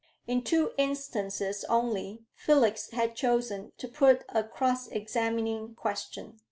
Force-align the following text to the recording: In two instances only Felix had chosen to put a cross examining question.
In 0.25 0.41
two 0.43 0.71
instances 0.79 1.63
only 1.65 2.25
Felix 2.33 2.89
had 2.89 3.15
chosen 3.15 3.71
to 3.77 3.87
put 3.87 4.23
a 4.29 4.43
cross 4.43 4.87
examining 4.87 5.75
question. 5.75 6.39